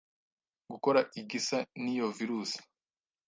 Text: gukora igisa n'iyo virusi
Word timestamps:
gukora 0.71 0.99
igisa 1.19 1.57
n'iyo 1.83 2.07
virusi 2.17 2.59